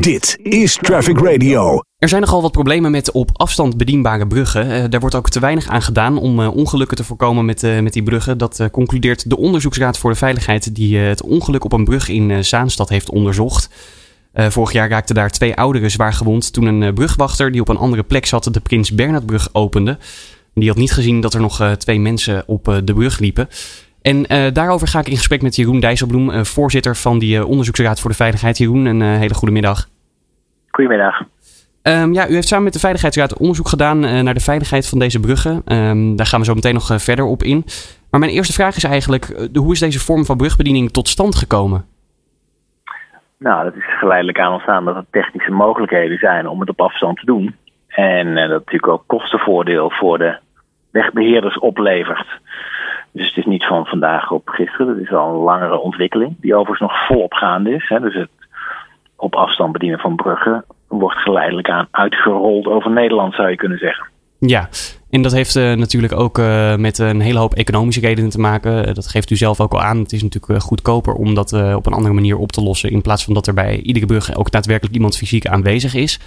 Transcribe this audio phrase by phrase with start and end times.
[0.00, 1.82] Dit is Traffic Radio.
[1.98, 4.66] Er zijn nogal wat problemen met op afstand bedienbare bruggen.
[4.66, 7.80] Uh, daar wordt ook te weinig aan gedaan om uh, ongelukken te voorkomen met, uh,
[7.80, 8.38] met die bruggen.
[8.38, 12.88] Dat concludeert de Onderzoeksraad voor de Veiligheid, die het ongeluk op een brug in Zaanstad
[12.88, 13.68] heeft onderzocht.
[14.34, 18.02] vorig jaar raakten daar twee ouderen zwaar gewond toen een brugwachter die op een andere
[18.02, 19.98] plek zat de Prins Bernhardbrug opende.
[20.54, 23.48] Die had niet gezien dat er nog twee mensen op de brug liepen.
[24.02, 24.22] En
[24.52, 28.58] daarover ga ik in gesprek met Jeroen Dijsselbloem, voorzitter van die Onderzoeksraad voor de Veiligheid.
[28.58, 29.88] Jeroen, een hele goede middag.
[30.70, 31.22] Goedemiddag.
[31.82, 35.20] Um, ja, u heeft samen met de Veiligheidsraad onderzoek gedaan naar de veiligheid van deze
[35.20, 35.62] bruggen.
[35.64, 37.64] Um, daar gaan we zo meteen nog verder op in.
[38.10, 41.84] Maar mijn eerste vraag is eigenlijk, hoe is deze vorm van brugbediening tot stand gekomen?
[43.38, 47.18] Nou, dat is geleidelijk aan ontstaan dat er technische mogelijkheden zijn om het op afstand
[47.18, 47.56] te doen.
[47.88, 50.38] En dat natuurlijk ook kostenvoordeel voor de
[50.90, 52.26] wegbeheerders oplevert.
[53.12, 54.88] Dus het is niet van vandaag op gisteren.
[54.88, 57.88] Het is al een langere ontwikkeling, die overigens nog volop gaande is.
[57.88, 58.00] Hè.
[58.00, 58.28] Dus het
[59.16, 64.06] op afstand bedienen van bruggen wordt geleidelijk aan uitgerold over Nederland, zou je kunnen zeggen.
[64.38, 64.68] Ja,
[65.10, 68.88] en dat heeft uh, natuurlijk ook uh, met een hele hoop economische redenen te maken.
[68.88, 69.98] Uh, dat geeft u zelf ook al aan.
[69.98, 72.90] Het is natuurlijk goedkoper om dat op een andere manier op te lossen.
[72.90, 76.20] In plaats van dat er bij iedere brug ook daadwerkelijk iemand fysiek aanwezig is.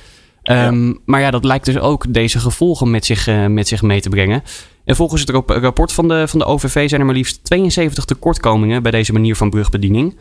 [0.44, 0.94] Um, ja.
[1.06, 4.42] Maar ja, dat lijkt dus ook deze gevolgen met zich, met zich mee te brengen.
[4.86, 8.82] En volgens het rapport van de, van de OVV zijn er maar liefst 72 tekortkomingen
[8.82, 10.18] bij deze manier van brugbediening.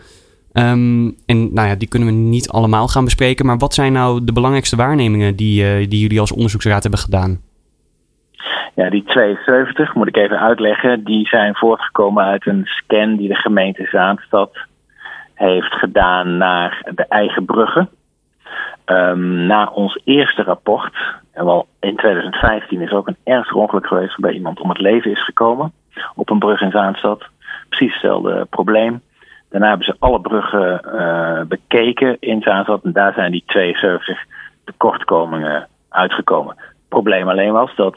[0.53, 3.47] Um, en nou ja, die kunnen we niet allemaal gaan bespreken.
[3.47, 7.41] Maar wat zijn nou de belangrijkste waarnemingen die, uh, die jullie als onderzoeksraad hebben gedaan?
[8.75, 13.35] Ja, die 72, moet ik even uitleggen, die zijn voortgekomen uit een scan die de
[13.35, 14.57] gemeente Zaanstad
[15.35, 17.89] heeft gedaan naar de eigen bruggen.
[18.87, 20.95] Um, na ons eerste rapport,
[21.33, 25.11] en wel in 2015 is ook een ernstig ongeluk geweest waarbij iemand om het leven
[25.11, 25.73] is gekomen
[26.15, 27.25] op een brug in Zaanstad.
[27.69, 29.03] Precies hetzelfde probleem.
[29.51, 34.25] Daarna hebben ze alle bruggen uh, bekeken in Zaanstad en daar zijn die 72
[34.65, 36.55] tekortkomingen uitgekomen.
[36.57, 37.97] Het probleem alleen was dat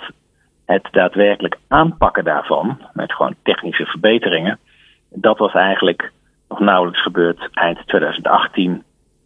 [0.66, 4.60] het daadwerkelijk aanpakken daarvan, met gewoon technische verbeteringen,
[5.10, 6.12] dat was eigenlijk
[6.50, 8.84] nog nauwelijks gebeurd eind 2018,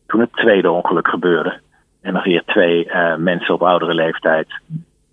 [0.10, 1.60] toen het tweede ongeluk gebeurde.
[2.02, 4.48] En nog weer twee uh, mensen op oudere leeftijd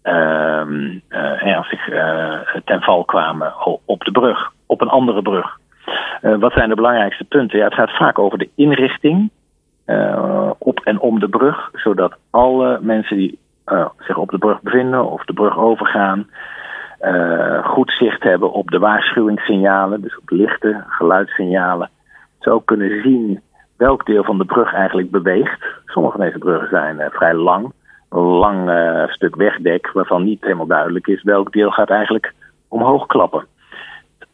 [0.04, 0.62] uh,
[1.10, 3.52] uh, ten val kwamen
[3.84, 5.58] op de brug, op een andere brug.
[6.20, 7.58] Wat zijn de belangrijkste punten?
[7.58, 9.30] Ja, het gaat vaak over de inrichting
[10.58, 13.38] op en om de brug, zodat alle mensen die
[13.98, 16.28] zich op de brug bevinden of de brug overgaan,
[17.62, 21.90] goed zicht hebben op de waarschuwingssignalen, dus op lichten, geluidssignalen.
[22.38, 23.40] Zo kunnen zien
[23.76, 25.64] welk deel van de brug eigenlijk beweegt.
[25.86, 27.72] Sommige van deze bruggen zijn vrij lang,
[28.10, 28.70] een lang
[29.10, 32.32] stuk wegdek waarvan niet helemaal duidelijk is welk deel gaat eigenlijk
[32.68, 33.46] omhoog klappen.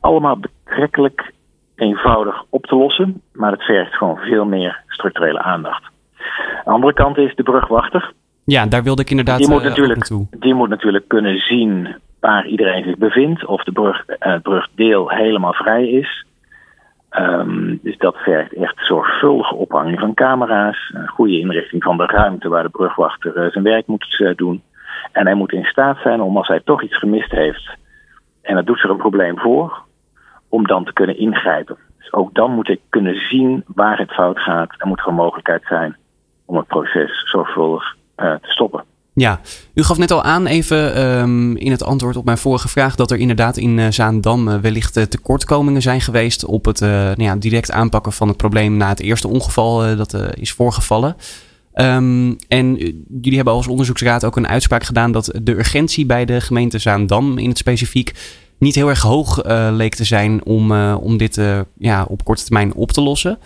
[0.01, 1.33] Allemaal betrekkelijk
[1.75, 5.91] eenvoudig op te lossen, maar het vergt gewoon veel meer structurele aandacht.
[6.65, 8.13] De andere kant is de brugwachter.
[8.45, 12.85] Ja, daar wilde ik inderdaad die moet, natuurlijk, die moet natuurlijk kunnen zien waar iedereen
[12.85, 16.27] zich bevindt, of de brug, het brugdeel helemaal vrij is.
[17.19, 22.49] Um, dus dat vergt echt zorgvuldige ophanging van camera's, een goede inrichting van de ruimte
[22.49, 24.62] waar de brugwachter uh, zijn werk moet uh, doen.
[25.12, 27.77] En hij moet in staat zijn om als hij toch iets gemist heeft
[28.43, 29.83] en dat doet zich een probleem voor,
[30.49, 31.77] om dan te kunnen ingrijpen.
[31.99, 35.15] Dus ook dan moet ik kunnen zien waar het fout gaat en moet er een
[35.15, 35.97] mogelijkheid zijn
[36.44, 38.84] om het proces zorgvuldig uh, te stoppen.
[39.15, 39.41] Ja,
[39.75, 43.11] u gaf net al aan even um, in het antwoord op mijn vorige vraag dat
[43.11, 47.37] er inderdaad in uh, Zaandam uh, wellicht uh, tekortkomingen zijn geweest op het nou ja,
[47.37, 51.17] direct aanpakken van het probleem na het eerste ongeval dat is voorgevallen.
[51.75, 52.77] Um, en
[53.21, 57.39] jullie hebben als onderzoeksraad ook een uitspraak gedaan dat de urgentie bij de gemeente Zaandam
[57.39, 58.12] in het specifiek
[58.59, 61.41] niet heel erg hoog leek te zijn om, om dit
[61.79, 63.39] ja, op korte termijn op te lossen.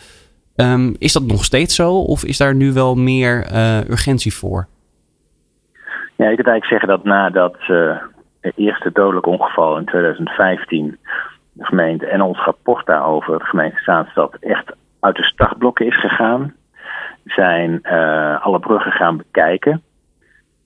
[0.56, 3.56] Um, is dat nog steeds zo of is daar nu wel meer
[3.90, 4.68] urgentie voor?
[6.16, 7.56] Ja, ik wil eigenlijk zeggen dat nadat
[8.40, 10.98] het eerste dodelijk ongeval in 2015
[11.52, 16.54] de gemeente en ons rapport daarover, de gemeente Zaanstad, echt uit de startblokken is gegaan,
[17.24, 17.86] zijn
[18.40, 19.82] alle bruggen gaan bekijken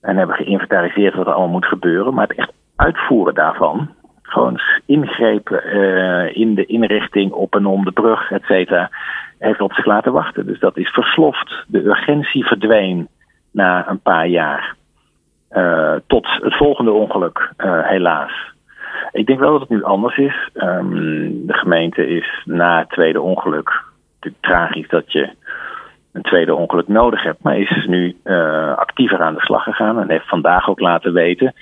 [0.01, 2.13] en hebben geïnventariseerd wat er allemaal moet gebeuren.
[2.13, 3.89] Maar het echt uitvoeren daarvan,
[4.21, 8.89] gewoon ingrepen uh, in de inrichting op en om de brug, et cetera,
[9.39, 10.45] heeft op zich laten wachten.
[10.45, 11.65] Dus dat is versloft.
[11.67, 13.07] De urgentie verdween
[13.51, 14.75] na een paar jaar.
[15.53, 18.31] Uh, tot het volgende ongeluk, uh, helaas.
[19.11, 20.49] Ik denk wel dat het nu anders is.
[20.53, 23.83] Um, de gemeente is na het tweede ongeluk.
[24.13, 25.29] Natuurlijk tragisch dat je
[26.11, 28.17] een tweede ongeluk nodig hebt, maar is nu
[28.75, 31.53] actiever aan de slag gegaan en heeft vandaag ook laten weten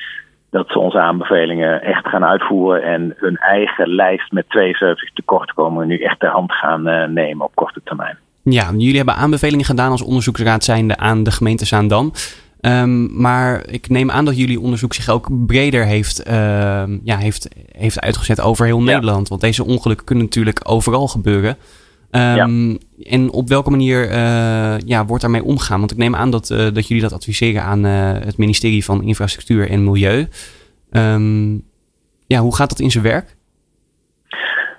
[0.49, 5.97] dat ze onze aanbevelingen echt gaan uitvoeren en hun eigen lijst met 72 tekortkomingen nu
[5.97, 8.17] echt ter hand gaan nemen op korte termijn.
[8.43, 12.11] Ja, jullie hebben aanbevelingen gedaan als onderzoeksraad zijnde aan de gemeente Zaandam.
[12.61, 16.33] Um, maar ik neem aan dat jullie onderzoek zich ook breder heeft, uh,
[17.03, 19.27] ja, heeft, heeft uitgezet over heel Nederland.
[19.27, 21.57] Want deze ongelukken kunnen natuurlijk overal gebeuren.
[22.11, 25.79] Um, En op welke manier uh, ja, wordt daarmee omgegaan?
[25.79, 29.03] Want ik neem aan dat, uh, dat jullie dat adviseren aan uh, het ministerie van
[29.03, 30.27] Infrastructuur en Milieu.
[30.91, 31.63] Um,
[32.27, 33.35] ja, hoe gaat dat in zijn werk?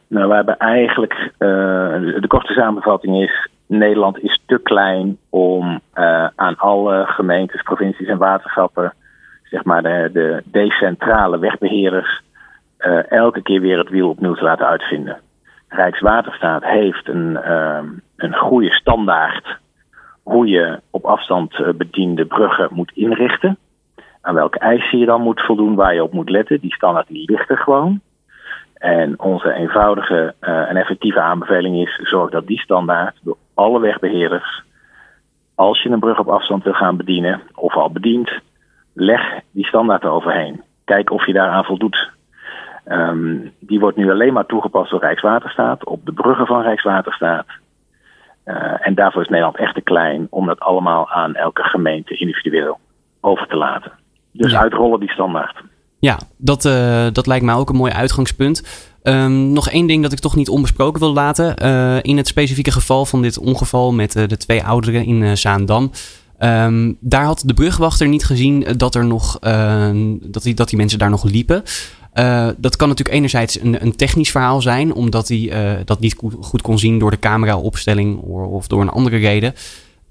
[0.06, 1.32] Nou, we hebben eigenlijk.
[1.38, 3.49] de korte samenvatting is.
[3.70, 8.94] Nederland is te klein om uh, aan alle gemeentes, provincies en waterschappen,
[9.42, 12.22] zeg maar de, de decentrale wegbeheerders,
[12.78, 15.20] uh, elke keer weer het wiel opnieuw te laten uitvinden.
[15.68, 17.78] Rijkswaterstaat heeft een, uh,
[18.16, 19.58] een goede standaard
[20.22, 23.58] hoe je op afstand bediende bruggen moet inrichten.
[24.20, 26.60] Aan welke eisen je dan moet voldoen, waar je op moet letten.
[26.60, 28.00] Die standaard die ligt er gewoon.
[28.80, 34.62] En onze eenvoudige uh, en effectieve aanbeveling is: zorg dat die standaard door alle wegbeheerders,
[35.54, 38.30] als je een brug op afstand wil gaan bedienen of al bedient,
[38.92, 40.62] leg die standaard eroverheen.
[40.84, 42.10] Kijk of je daaraan voldoet.
[42.86, 47.46] Um, die wordt nu alleen maar toegepast door Rijkswaterstaat op de bruggen van Rijkswaterstaat.
[48.44, 52.78] Uh, en daarvoor is Nederland echt te klein om dat allemaal aan elke gemeente individueel
[53.20, 53.92] over te laten.
[54.32, 54.60] Dus ja.
[54.60, 55.62] uitrollen die standaard.
[56.00, 58.62] Ja, dat, uh, dat lijkt mij ook een mooi uitgangspunt.
[59.02, 61.54] Um, nog één ding dat ik toch niet onbesproken wil laten.
[61.62, 65.90] Uh, in het specifieke geval van dit ongeval met uh, de twee ouderen in Zaandam.
[66.38, 69.38] Um, daar had de brugwachter niet gezien dat, er nog,
[70.20, 71.62] dat, die, dat die mensen daar nog liepen.
[72.56, 75.52] dat kan natuurlijk enerzijds een, een technisch verhaal zijn, omdat hij
[75.84, 79.54] dat niet goed kon zien door de cameraopstelling of door een andere reden.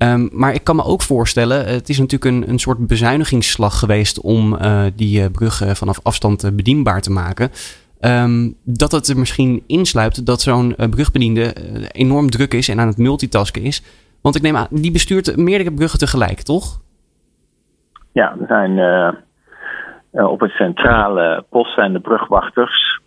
[0.03, 4.21] Um, maar ik kan me ook voorstellen, het is natuurlijk een, een soort bezuinigingsslag geweest
[4.21, 4.57] om
[4.95, 7.49] die brug vanaf afstand bedienbaar te maken.
[8.01, 11.53] Um, dat het er misschien insluipt dat zo'n brugbediende
[11.91, 13.83] enorm druk is en aan het multitasken is.
[14.21, 16.81] Want ik neem aan, die bestuurt meerdere bruggen tegelijk, toch?
[18.11, 18.79] Ja, er zijn
[20.11, 23.01] op het centrale post zijn de brugwachters,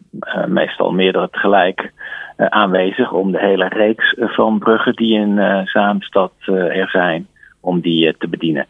[0.46, 1.92] meestal meerdere tegelijk,
[2.36, 7.26] aanwezig om de hele reeks van bruggen die in Zaanstad er zijn,
[7.60, 8.66] om die te bedienen.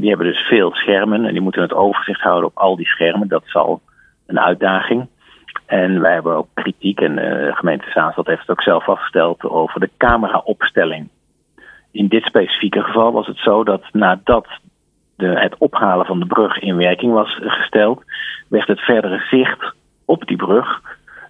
[0.00, 3.28] die hebben dus veel schermen en die moeten het overzicht houden op al die schermen.
[3.28, 3.80] Dat zal
[4.26, 5.06] een uitdaging.
[5.66, 9.42] En wij hebben ook kritiek, en eh, de gemeente Zaanstad heeft het ook zelf vastgesteld,
[9.44, 11.08] over de cameraopstelling.
[11.90, 14.46] In dit specifieke geval was het zo dat nadat
[15.16, 18.02] de, het ophalen van de brug in werking was gesteld,
[18.48, 19.74] werd het verdere zicht
[20.08, 20.80] op die brug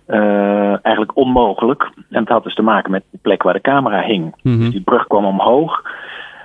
[0.08, 1.90] uh, eigenlijk onmogelijk.
[2.10, 4.34] En het had dus te maken met de plek waar de camera hing.
[4.42, 4.60] Mm-hmm.
[4.60, 5.82] Dus die brug kwam omhoog,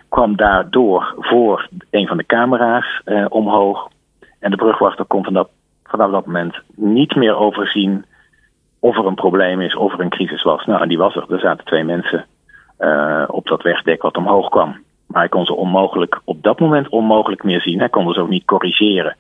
[0.10, 3.90] kwam daardoor voor een van de camera's uh, omhoog.
[4.40, 5.50] En de brugwachter kon van dat
[5.84, 8.06] vanaf dat moment niet meer overzien
[8.80, 10.66] of er een probleem is, of er een crisis was.
[10.66, 11.26] Nou, en die was er.
[11.30, 12.26] Er zaten twee mensen
[12.80, 14.76] uh, op dat wegdek wat omhoog kwam.
[15.08, 17.80] Maar hij kon ze onmogelijk, op dat moment onmogelijk meer zien.
[17.80, 19.16] Hij kon ze ook niet corrigeren.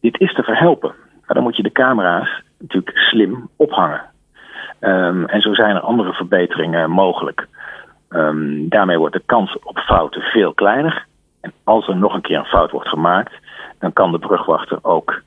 [0.00, 0.94] Dit is te verhelpen.
[1.28, 4.00] Maar dan moet je de camera's natuurlijk slim ophangen.
[4.80, 7.48] Um, en zo zijn er andere verbeteringen mogelijk.
[8.10, 11.06] Um, daarmee wordt de kans op fouten veel kleiner.
[11.40, 13.32] En als er nog een keer een fout wordt gemaakt,
[13.78, 15.22] dan kan de brugwachter ook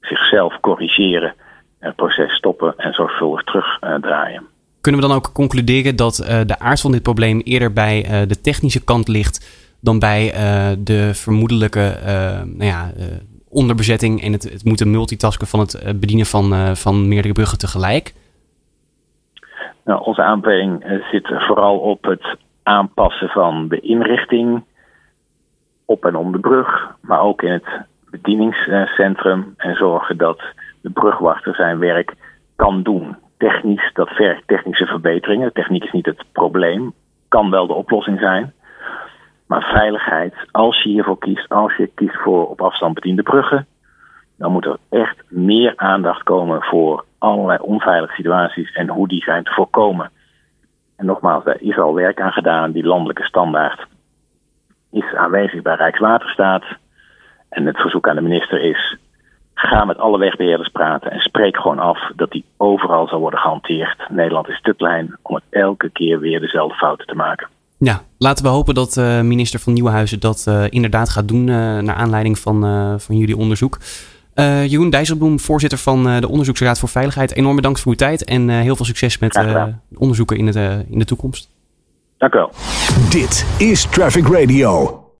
[0.00, 1.34] zichzelf corrigeren,
[1.78, 4.46] het proces stoppen en zorgvuldig terugdraaien.
[4.80, 8.28] Kunnen we dan ook concluderen dat uh, de aard van dit probleem eerder bij uh,
[8.28, 10.32] de technische kant ligt dan bij
[10.78, 11.98] de vermoedelijke
[12.44, 12.90] nou ja,
[13.56, 18.14] onderbezetting en het, het, moeten multitasken van het bedienen van, van meerdere bruggen tegelijk?
[19.84, 24.64] Nou, onze aanbeveling zit vooral op het aanpassen van de inrichting
[25.84, 30.42] op en om de brug, maar ook in het bedieningscentrum en zorgen dat
[30.80, 32.14] de brugwachter zijn werk
[32.56, 33.16] kan doen.
[33.38, 35.52] Technisch, dat vergt technische verbeteringen.
[35.52, 36.92] Techniek is niet het probleem,
[37.28, 38.52] kan wel de oplossing zijn.
[39.46, 43.66] Maar veiligheid, als je hiervoor kiest, als je kiest voor op afstand bediende bruggen,
[44.38, 49.44] dan moet er echt meer aandacht komen voor allerlei onveilige situaties en hoe die zijn
[49.44, 50.10] te voorkomen.
[50.96, 52.72] En nogmaals, daar is al werk aan gedaan.
[52.72, 53.86] Die landelijke standaard
[54.90, 56.64] is aanwezig bij Rijkswaterstaat.
[57.48, 58.96] En het verzoek aan de minister is:
[59.54, 64.08] ga met alle wegbeheerders praten en spreek gewoon af dat die overal zal worden gehanteerd.
[64.08, 67.48] Nederland is te klein om het elke keer weer dezelfde fouten te maken.
[67.86, 71.54] Ja, laten we hopen dat uh, minister van Nieuwenhuizen dat uh, inderdaad gaat doen uh,
[71.56, 72.60] naar aanleiding van,
[73.00, 73.78] van jullie onderzoek.
[74.66, 77.34] Jeroen Dijsselbloem, voorzitter van de Onderzoeksraad voor Veiligheid.
[77.34, 79.40] Enorm bedankt voor uw tijd en heel veel succes met
[79.94, 80.56] onderzoeken in, het,
[80.90, 81.50] in de toekomst.
[82.18, 82.52] Dank u wel.
[83.10, 85.05] Dit is Traffic Radio.